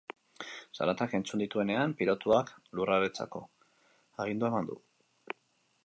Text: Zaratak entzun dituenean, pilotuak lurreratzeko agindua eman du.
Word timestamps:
Zaratak 0.77 1.11
entzun 1.17 1.43
dituenean, 1.43 1.93
pilotuak 1.99 2.51
lurreratzeko 2.79 3.43
agindua 4.25 4.53
eman 4.55 4.73
du. 4.73 4.81